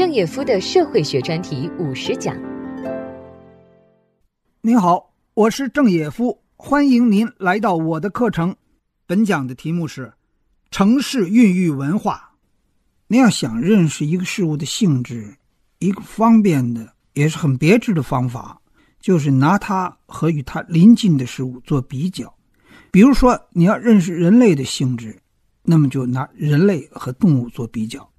[0.00, 2.34] 郑也夫的社会学专题五十讲。
[4.62, 8.56] 您好，我是郑也夫，欢迎您来到我的课程。
[9.06, 10.10] 本讲的题目是
[10.72, 12.30] “城市孕育文化”。
[13.08, 15.36] 您要想认识一个事物的性质，
[15.80, 18.58] 一个方便的也是很别致的方法，
[19.00, 22.34] 就是拿它和与它邻近的事物做比较。
[22.90, 25.20] 比如说，你要认识人类的性质，
[25.62, 28.09] 那么就拿人类和动物做比较；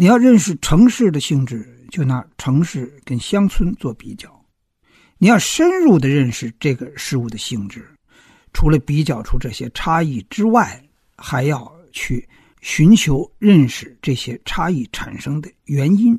[0.00, 4.32] 你要认识城市的性质，就拿城市跟乡村做比较。
[5.18, 7.84] 你要深入的认识这个事物的性质，
[8.52, 10.80] 除了比较出这些差异之外，
[11.16, 12.28] 还要去
[12.60, 16.16] 寻求认识这些差异产生的原因。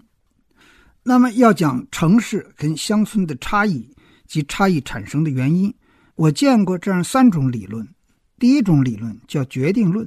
[1.02, 3.90] 那么，要讲城市跟乡村的差异
[4.28, 5.74] 及差异产生的原因。
[6.16, 7.88] 我见过这样三种理论，
[8.38, 10.06] 第一种理论叫决定论。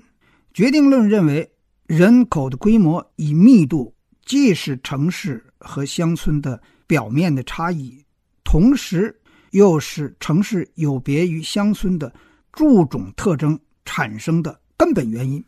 [0.52, 1.50] 决定论认为，
[1.94, 8.02] 人口的规模与密度既是城市和乡村的表面的差异，
[8.42, 9.14] 同时
[9.50, 12.10] 又是城市有别于乡村的
[12.50, 15.44] 住种特征产生的根本原因。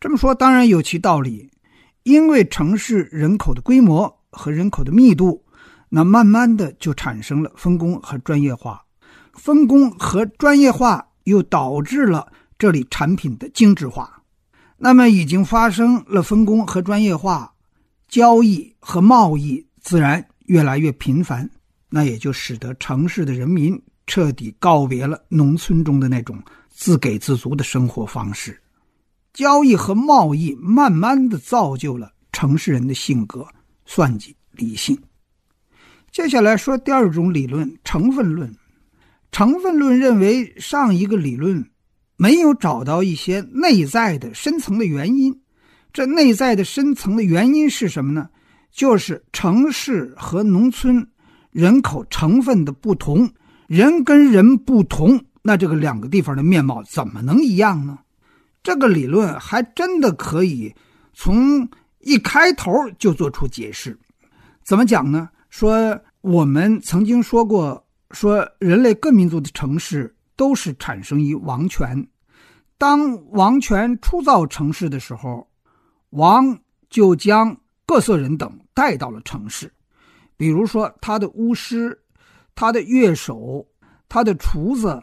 [0.00, 1.50] 这么说当然有其道理，
[2.04, 5.44] 因为城市人口的规模和人口的密度，
[5.90, 8.82] 那慢慢的就产生了分工和专业化。
[9.34, 14.21] 分工和专业化又导致了这里产品的精致化，
[14.84, 17.54] 那么已经发生了分工和专业化，
[18.08, 21.48] 交易和贸易自然越来越频繁，
[21.88, 26.36] 那也就使得城市的人民彻底告别了农村中的那种
[26.68, 28.60] 自给自足的生活方式。
[29.32, 33.46] 交易和贸易慢慢的造就了城市人的性格，
[33.86, 35.00] 算计、理性。
[36.10, 38.52] 接下来说第二种理论——成分论。
[39.30, 41.64] 成分论认为，上一个理论
[42.22, 45.40] 没有找到一些内在的深层的原因。
[45.92, 48.28] 这内在的深层的原因是什么呢？
[48.70, 51.04] 就是城市和农村
[51.50, 53.28] 人口成分的不同，
[53.66, 57.98] 人跟人不同，那这个两个地方的面貌怎么能一样呢？
[58.62, 60.72] 这个理论还真的可以
[61.12, 61.68] 从
[61.98, 63.98] 一开头就做出解释。
[64.62, 65.28] 怎么讲呢？
[65.50, 67.84] 说我们曾经说过。
[68.12, 72.04] 说人类各民族的城市都是产生于王权，
[72.76, 75.46] 当王权初造城市的时候，
[76.10, 76.58] 王
[76.90, 79.72] 就将各色人等带到了城市，
[80.36, 81.96] 比如说他的巫师、
[82.56, 83.64] 他的乐手、
[84.08, 85.00] 他的厨子、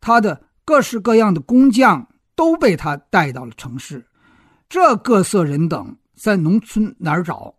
[0.00, 2.04] 他的各式各样的工匠
[2.34, 4.04] 都被他带到了城市。
[4.68, 7.54] 这各色人等在农村哪儿找？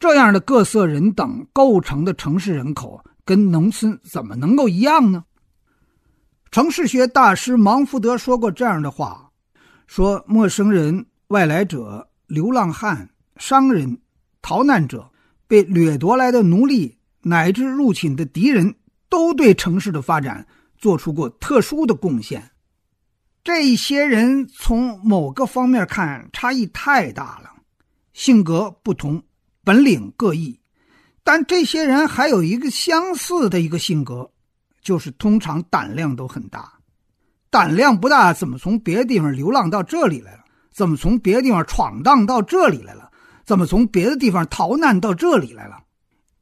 [0.00, 3.00] 这样的各色人等构成的城市人口。
[3.24, 5.24] 跟农村怎么能够一样呢？
[6.56, 9.30] 城市学大师芒福德说过这样的话
[9.86, 14.00] ：“说陌生人、外来者、流浪汉、商人、
[14.40, 15.10] 逃难者、
[15.46, 18.74] 被掠夺来的奴隶，乃至入侵的敌人，
[19.10, 20.46] 都对城市的发展
[20.78, 22.52] 做出过特殊的贡献。
[23.44, 27.50] 这些人从某个方面看差异太大了，
[28.14, 29.22] 性格不同，
[29.62, 30.58] 本领各异。”
[31.22, 34.30] 但这些人还有一个相似的一个性格，
[34.86, 36.72] 就是通常胆量都很大。
[37.50, 40.44] 胆量不大，怎么从别的地方流浪到这里来了？
[40.70, 43.10] 怎么从别的地方闯荡到这里来了？
[43.44, 45.82] 怎么从别的地方逃难到这里来了？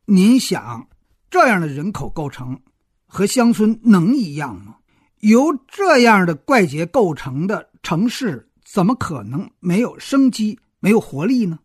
[0.04, 0.86] 您想，
[1.30, 2.60] 这样的人口构成
[3.06, 4.76] 和乡村能一样吗？
[5.20, 11.58] 由这样的怪杰构成的城市，怎么可能没有生机、没有活力呢？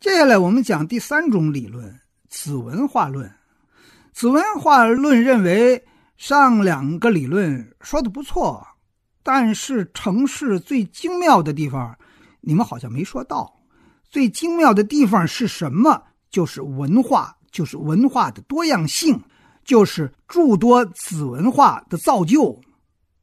[0.00, 3.30] 接下来我们讲第三种理论——子文化论。
[4.18, 5.84] 子文化论认为，
[6.16, 8.66] 上两个理论说的不错，
[9.22, 11.96] 但是城市最精妙的地方，
[12.40, 13.60] 你们好像没说到。
[14.10, 16.02] 最精妙的地方是什么？
[16.30, 19.22] 就是文化，就是文化的多样性，
[19.64, 22.60] 就是诸多子文化的造就。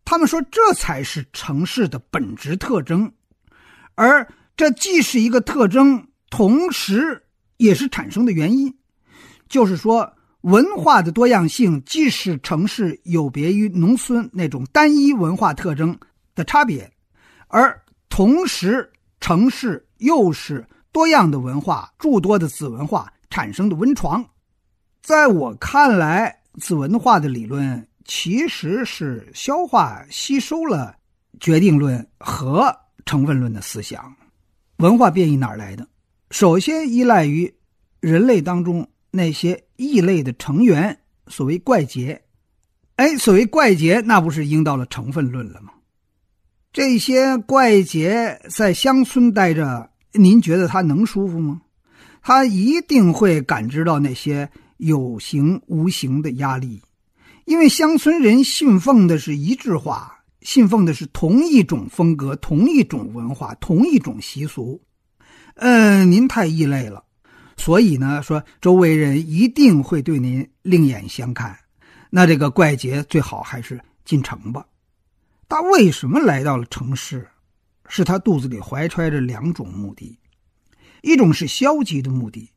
[0.05, 3.11] 他们说，这才是城市的本质特征，
[3.95, 4.25] 而
[4.55, 6.07] 这既是一个特征。
[6.29, 7.25] 同时，
[7.57, 8.73] 也是产生的原因，
[9.49, 10.13] 就是说，
[10.45, 15.97] 文化的多样性既是城市有别于农村那种单一文化特征
[16.35, 16.91] 的差别，
[17.47, 24.23] 而同时，城市又是多样的文化、诸多的子文化产生的温床。
[25.01, 30.95] 在我看来，子文化的理论其实是消化吸收了
[31.39, 32.71] 决定论和
[33.03, 34.15] 成分论的思想。
[34.77, 35.87] 文化变异哪来的？
[36.29, 37.51] 首先依赖于
[37.99, 42.21] 人类当中那些异类的成员，所谓怪杰。
[42.97, 45.71] 哎，所谓怪杰，那不是应到了成分论了吗？
[46.71, 51.61] 这些怪杰在乡村待着，您觉得他能舒服吗？
[52.21, 56.81] 他一定会感知到那些有形无形的压力，
[57.45, 64.81] 因为乡村人信奉的是一致化，信奉的是同一种风格、同一种文化、同一种习俗。
[65.55, 67.04] 嗯，您太异类了，
[67.57, 71.57] 所以呢，说周围人一定会对您另眼相看。
[72.09, 74.65] 那这个怪杰最好还是进城吧。
[75.47, 77.27] 他为什么来到了城市？
[77.87, 80.17] 是他肚子里怀揣着两种目的，
[81.03, 82.49] 一种是消极的目的，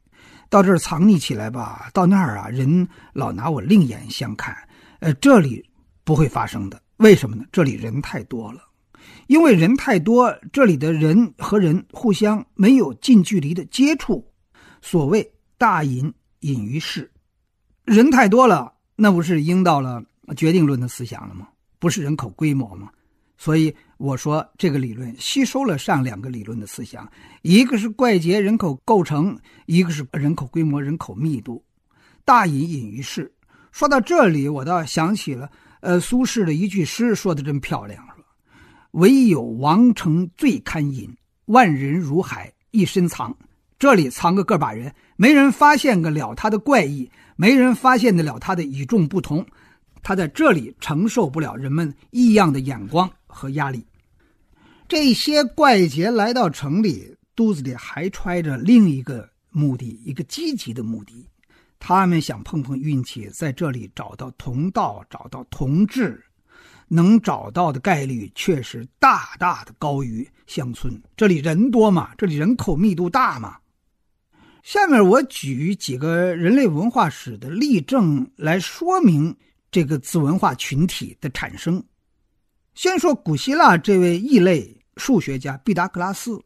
[0.48, 4.56] 到这儿藏匿起来吧，到那儿啊，人老拿我另眼相看。
[5.00, 5.62] 呃，这里
[6.02, 7.44] 不会发生的，为什么呢？
[7.52, 8.62] 这里人太多了，
[9.26, 14.26] 因为人太多，这里的人和人互相没有近距离的接触。
[14.90, 17.10] 所谓大隐隐于市，
[17.84, 20.02] 人太多了，那不是应到了
[20.34, 21.46] 决定论的思想了吗？
[21.78, 22.88] 不是人口规模吗？
[23.36, 27.06] 所以我说，这个理论吸收了上两个理论的思想，
[27.42, 31.62] 一个是怪杰人口构成，一个是人口规模、人口密度。
[32.24, 33.30] 大隐隐于市。
[33.70, 35.50] 说到这里，我倒想起了，
[35.80, 38.24] 呃，苏轼的一句诗，说的真漂亮，说
[38.92, 41.14] ：“唯有王城最堪隐，
[41.44, 43.36] 万人如海一身藏。”
[43.78, 49.46] 这里藏个个把人，没人发现个了他的怪异，没人发现得了他的与众不同。
[50.02, 53.86] 他在这里承受不了人们异样的眼光和压力。
[54.88, 61.28] 这些怪杰来到城里，肚子里还揣着另一个目的，一个积极的目的。
[61.78, 66.20] 他们想碰碰运气，在这里找到同道，找到同志，
[66.88, 71.00] 能找到的概率确实大大的高于乡村。
[71.16, 73.56] 这里人多嘛，这里人口密度大嘛。
[74.68, 79.34] 下面我举几个人类文化史的例证来说明。
[79.70, 81.82] 这个子文化群体的产生，
[82.74, 86.38] 先说古希腊这位异类数学家毕达哥拉斯，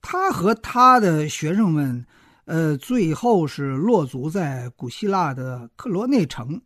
[0.00, 2.06] 他和他的学生们，
[2.46, 6.58] 呃，最后是落足在古希腊的克罗内城。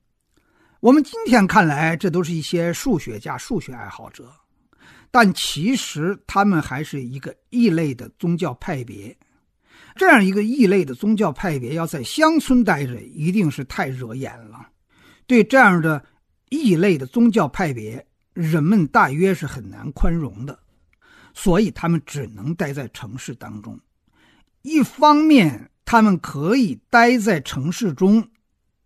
[0.79, 4.31] 我们今天看来，这都是一些数学家、数学爱好者，
[5.11, 9.17] 但其实他们还是一个异类的宗教派别。
[9.97, 14.69] 这样一个异类的宗教派别，要在乡村待着，一定是太惹眼了。
[15.27, 16.05] 对这样的
[16.49, 20.59] 异类的宗教派别，人们大约是很难宽容的，
[21.35, 23.79] 所以他们只能待在城市当中。
[24.63, 28.29] 一方面，他们可以待在城市中，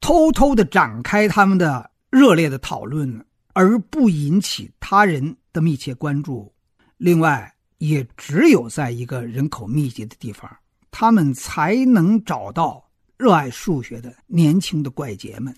[0.01, 6.53] 偷偷的展开他们的热烈的讨论，而不引起他人的密切关注；
[6.97, 10.51] 另外，也只有在一个人口密集的地方，
[10.97, 15.53] 他们才能找到热爱数学的年轻的怪杰们。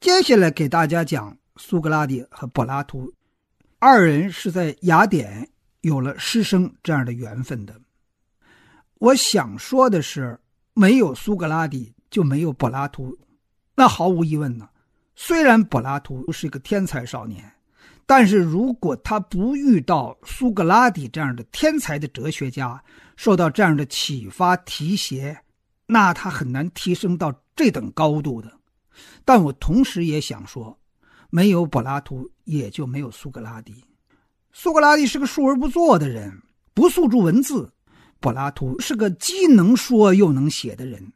[0.00, 3.12] 接下来给大家讲苏格拉底和柏拉图，
[3.78, 5.46] 二人是在雅典
[5.82, 7.78] 有了师生这样的缘分的。
[8.94, 10.40] 我想说的是，
[10.72, 13.14] 没有苏格拉底就没有柏拉图。
[13.74, 14.66] 那毫无疑问呢，
[15.14, 17.52] 虽然柏拉图是一个天才少年，
[18.06, 22.80] 但是如果他不遇到苏格拉底这样的天才的哲学家，
[23.16, 25.36] 受到这样的启发提携，
[25.86, 28.52] 那他很难提升到这等高度的。
[29.24, 30.78] 但我同时也想说，
[31.30, 33.84] 没有柏拉图，也就没有苏格拉底。
[34.52, 36.32] 苏格拉底是个述而不作的人，
[36.72, 37.68] 不诉诸文字；
[38.20, 41.12] 柏拉图是个既能说又能写的人。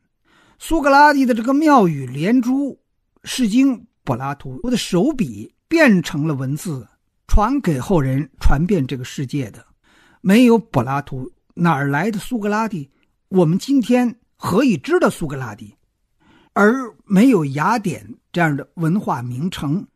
[0.59, 2.79] 苏格拉底的这个妙语连珠，
[3.23, 6.85] 是经柏拉图的手笔变成了文字，
[7.29, 9.65] 传给后人，传遍这个世界的。
[10.21, 12.91] 没有柏拉图，哪来的苏格拉底？
[13.29, 15.73] 我们今天何以知道苏格拉底？
[16.55, 19.87] 而没有雅典这样的文化名城，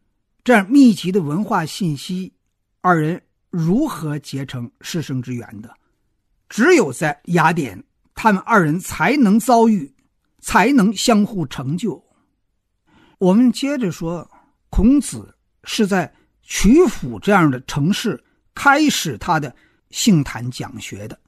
[0.45, 2.33] 这样密集的文化信息，
[2.81, 5.69] 二人如何结成师生之缘的？
[6.49, 7.83] 只有在雅典，
[8.15, 9.93] 他们二人才能遭遇，
[10.39, 12.01] 才能相互成就。
[13.19, 14.31] 我们接着说，
[14.71, 15.34] 孔子
[15.65, 18.23] 是在曲阜这样的城市
[18.55, 19.55] 开始他的
[19.91, 21.19] 杏坛讲学的，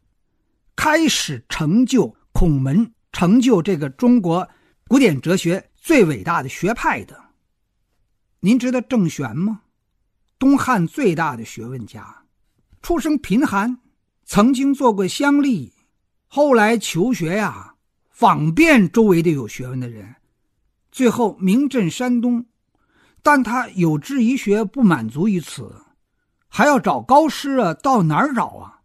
[0.75, 4.49] 开始成就孔门，成就这个中国。
[4.89, 7.21] 古典哲学最伟大的学派的，
[8.39, 9.63] 您知道郑玄吗？
[10.39, 12.25] 东汉最大的学问家，
[12.83, 13.79] 出生贫寒，
[14.25, 15.73] 曾经做过乡吏，
[16.29, 17.75] 后来求学呀，
[18.11, 20.15] 访遍周围的有学问的人，
[20.93, 22.47] 最后名震山东。
[23.27, 25.75] 但他有志于学，不满足于此，
[26.47, 28.83] 还要找高师啊，到哪儿找啊？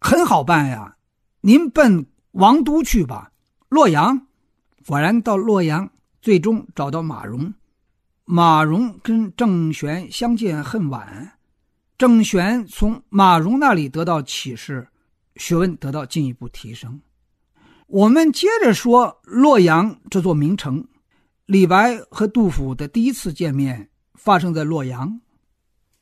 [0.00, 0.96] 很好办呀，
[1.42, 3.32] 您奔王都去吧，
[3.68, 4.28] 洛阳。
[4.86, 5.90] 果然到洛阳，
[6.22, 7.52] 最终找到马融。
[8.24, 11.32] 马融跟郑玄相见恨晚，
[11.98, 14.88] 郑玄从马融那里得到启示，
[15.36, 16.98] 学问得到进一步提升。
[17.88, 20.88] 我们接着说洛阳这座名城。
[21.52, 25.20] 李白和杜甫的第一次见面发生在洛阳。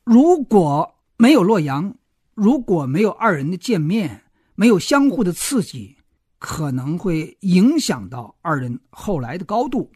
[0.05, 1.93] 如果没有洛阳，
[2.33, 4.23] 如果没有二人的见面，
[4.55, 5.97] 没有相互的刺激，
[6.39, 9.91] 可能会影响到二人后来的高度。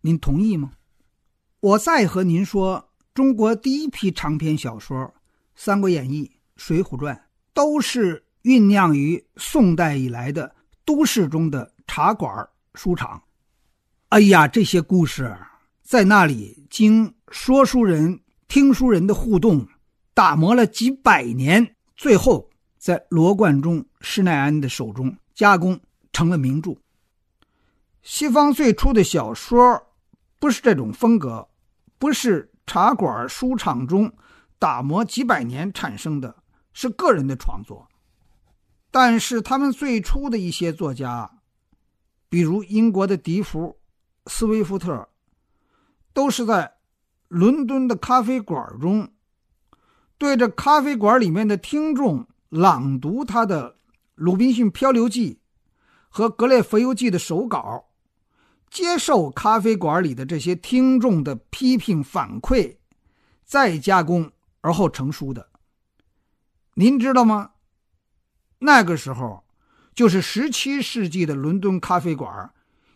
[0.00, 0.72] 您同意吗？
[1.60, 4.96] 我再和您说，中国第一批长篇小说
[5.54, 6.24] 《三国演义》
[6.56, 7.14] 《水浒传》
[7.52, 10.56] 都是酝酿于宋代以来的
[10.86, 13.22] 都市中的茶馆、书场。
[14.14, 15.36] 哎呀，这些故事
[15.82, 19.66] 在那里经说书人、听书人的互动
[20.14, 25.80] 打磨了几百年，最后在罗贯中、施耐庵的手中加工
[26.12, 26.76] 成了名著。
[28.04, 29.84] 西方最初的小说
[30.38, 31.48] 不是这种风格，
[31.98, 34.12] 不是茶馆、书场中
[34.60, 36.36] 打磨几百年产生的，
[36.72, 37.88] 是个人的创作。
[38.92, 41.28] 但是他们最初的一些作家，
[42.28, 43.76] 比如英国的笛福。
[44.26, 45.08] 斯威夫特
[46.12, 46.74] 都是在
[47.28, 49.10] 伦敦的咖啡馆中，
[50.16, 53.72] 对着咖啡馆里面的听众朗读他的
[54.14, 55.34] 《鲁滨逊漂流记》
[56.08, 57.86] 和《格列佛游记》的手稿，
[58.70, 62.76] 接受咖啡馆里的这些听众的批评反馈，
[63.44, 65.48] 再加工而后成书的。
[66.74, 67.52] 您知道吗？
[68.60, 69.44] 那个时候，
[69.94, 72.52] 就是十七世纪的伦敦咖啡馆。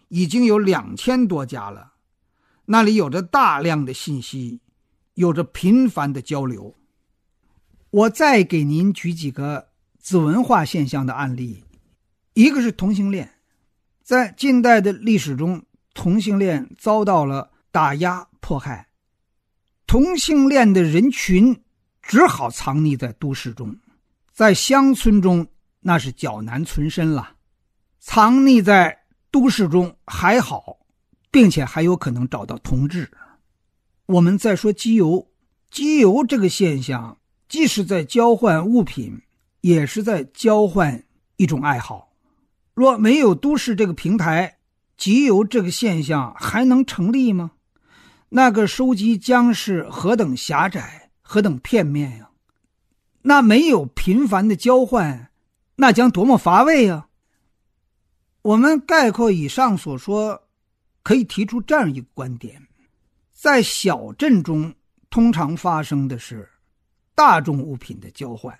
[0.08, 1.92] 已经有两千多家了，
[2.64, 4.60] 那里有着大量的信息，
[5.14, 6.74] 有着频繁的交流。
[7.90, 11.64] 我再给您举几个子文化现象的案例，
[12.34, 13.30] 一个是同性恋，
[14.02, 15.62] 在近代的历史中，
[15.92, 18.88] 同性恋遭到了打压迫害，
[19.86, 21.62] 同性恋的人群
[22.00, 23.76] 只好藏匿在都市中，
[24.32, 25.46] 在乡村中
[25.80, 27.36] 那是较难存身了，
[27.98, 28.97] 藏匿在。
[29.30, 30.78] 都市中还好，
[31.30, 33.10] 并且还有可能找到同志。
[34.06, 35.28] 我们再说机油，
[35.70, 37.18] 机油这个现象，
[37.48, 39.20] 既是在交换物品，
[39.60, 41.04] 也是在交换
[41.36, 42.12] 一种爱好。
[42.74, 44.58] 若没有都市这个平台，
[44.96, 47.50] 集邮这个现象还能成立吗？
[48.30, 52.30] 那个收集将是何等狭窄，何等片面呀！
[53.22, 55.30] 那没有频繁的交换，
[55.76, 57.07] 那将多么乏味呀！
[58.48, 60.48] 我们概括以上所说，
[61.02, 62.66] 可以提出这样一个观点：
[63.30, 64.74] 在小镇中，
[65.10, 66.48] 通常发生的是
[67.14, 68.54] 大众物品的交换；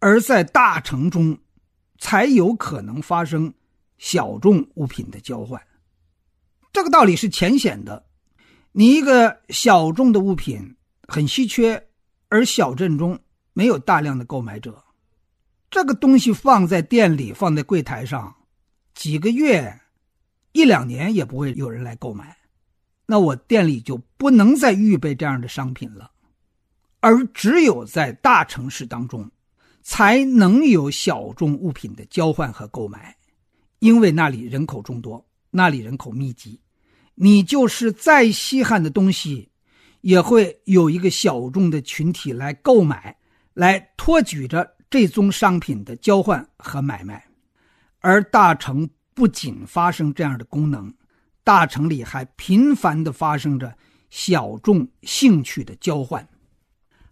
[0.00, 1.38] 而在大城中，
[1.98, 3.54] 才有可能发生
[3.98, 5.62] 小众物品的交换。
[6.72, 8.04] 这个道理是浅显的。
[8.72, 10.74] 你一个小众的物品
[11.06, 11.80] 很稀缺，
[12.28, 13.16] 而小镇中
[13.52, 14.82] 没有大量的购买者，
[15.70, 18.34] 这个东西放在店里，放在柜台上。
[19.00, 19.80] 几个月、
[20.52, 22.36] 一两年也不会有人来购买，
[23.06, 26.10] 那我店里就不能再预备这样的商品了。
[27.00, 29.30] 而只有在大城市当中，
[29.80, 33.16] 才能有小众物品的交换和购买，
[33.78, 36.60] 因为那里人口众多，那里人口密集。
[37.14, 39.48] 你就是再稀罕的东西，
[40.02, 43.16] 也会有一个小众的群体来购买，
[43.54, 47.29] 来托举着这宗商品的交换和买卖。
[48.00, 50.92] 而大城不仅发生这样的功能，
[51.44, 53.76] 大城里还频繁地发生着
[54.08, 56.26] 小众兴趣的交换，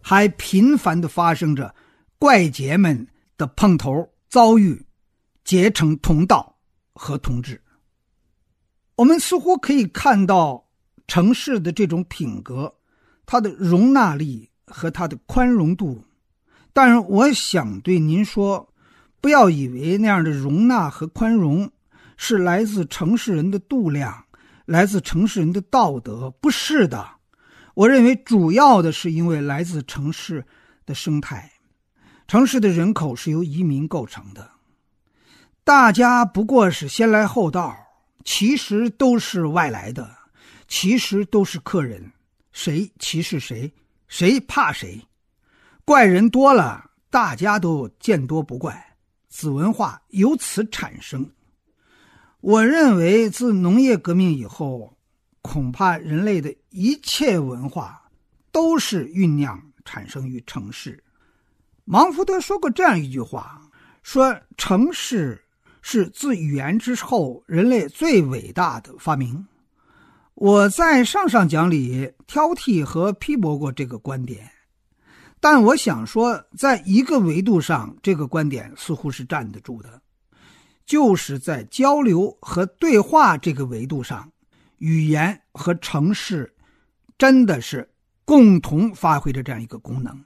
[0.01, 1.75] 还频繁地发生着
[2.17, 4.83] 怪杰们的碰头遭遇，
[5.43, 6.57] 结成同道
[6.93, 7.61] 和同志。
[8.95, 10.67] 我们似乎可以看到
[11.07, 12.75] 城市的这种品格，
[13.27, 16.03] 它的容纳力和它的宽容度。
[16.73, 18.65] 但是，我想对您说。
[19.21, 21.69] 不要以为那样的容纳和宽容
[22.17, 24.25] 是来自城市人的度量，
[24.65, 27.07] 来自城市人的道德，不是的。
[27.75, 30.45] 我认为主要的是因为来自城市
[30.85, 31.51] 的生态，
[32.27, 34.49] 城市的人口是由移民构成的，
[35.63, 37.75] 大家不过是先来后到，
[38.25, 40.09] 其实都是外来的，
[40.67, 42.11] 其实都是客人，
[42.51, 43.71] 谁歧视谁，
[44.07, 45.01] 谁怕谁，
[45.85, 48.88] 怪人多了，大家都见多不怪。
[49.29, 51.29] 子文化由此产生。
[52.41, 54.97] 我认为，自农业革命以后，
[55.41, 58.09] 恐怕人类的一切文化
[58.51, 61.03] 都是酝酿产生于城市。
[61.85, 63.61] 芒福德说过这样一句话
[64.03, 65.43] ：“说城市
[65.81, 69.45] 是自语言之后人类最伟大的发明。”
[70.35, 74.49] 我在上上讲里挑剔和批驳过这个观点。
[75.39, 80.01] 但我想说，在一个维度上，这个观点似乎是站得住的，
[80.85, 84.29] 就是在交流和对话这个维度上，
[84.79, 86.53] 语言和城市
[87.17, 87.89] 真的是
[88.25, 90.23] 共同发挥着这样一个功能。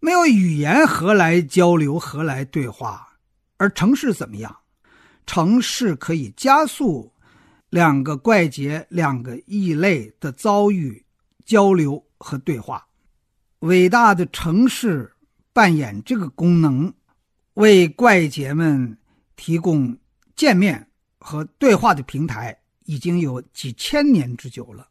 [0.00, 1.98] 没有语言，何来交流？
[1.98, 3.06] 何来对话？
[3.56, 4.54] 而城市怎么样？
[5.26, 7.12] 城市可以加速
[7.70, 11.04] 两个怪杰、两个异类的遭遇、
[11.44, 12.86] 交流和对话。
[13.66, 15.12] 伟大的城市
[15.52, 16.92] 扮演这个功能，
[17.54, 18.96] 为怪杰们
[19.36, 19.96] 提供。
[20.36, 20.86] 见面
[21.18, 22.54] 和对话的平台
[22.84, 24.86] 已经有几千年之久了，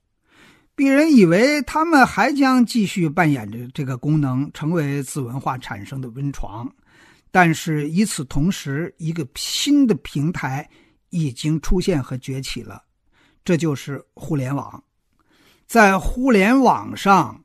[0.75, 6.67] 鄙人以为他们还将继续扮演着这个功能，成为自文化产生的温床。
[7.29, 10.67] 但是与此同时，一个新的平台
[11.12, 12.82] 已经出现和崛起了，
[13.44, 14.84] 这就是互联网。
[15.67, 17.39] 在互联网上，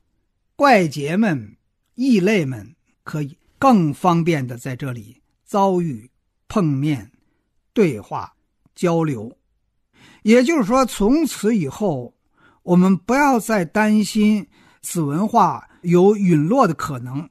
[0.61, 1.57] 怪杰们、
[1.95, 6.11] 异类们可以更方便的在这里遭遇、
[6.49, 7.11] 碰面。
[7.73, 8.35] 对话
[8.75, 9.35] 交流，
[10.23, 12.15] 也就是说，从此以后，
[12.63, 14.47] 我们不要再担心
[14.83, 17.27] 此文化有陨落的可能，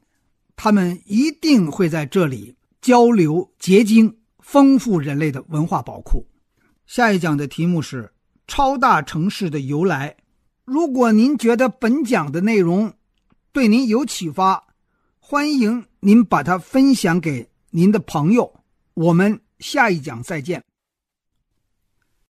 [0.56, 6.26] 他们一定会在这里交流结晶，丰富人类的文化宝库。
[6.84, 8.12] 下一讲的题目是
[8.48, 10.16] 超大城市的由来。
[10.64, 12.92] 如果您觉得本讲的内容
[13.52, 14.66] 对您有启发，
[15.18, 18.54] 欢迎您把它分享给您的朋友。
[18.94, 19.40] 我们。
[19.60, 20.64] 下一讲再见。